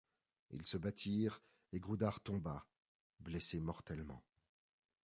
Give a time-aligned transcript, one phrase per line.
[0.49, 1.43] Ils se battirent
[1.73, 2.65] et Grudar tomba,
[3.19, 4.23] blessé mortellement.